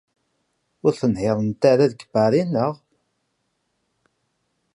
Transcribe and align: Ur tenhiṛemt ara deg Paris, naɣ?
Ur 0.85 0.93
tenhiṛemt 0.99 1.61
ara 1.71 1.91
deg 1.91 2.01
Paris, 2.11 2.47
naɣ? 2.53 2.73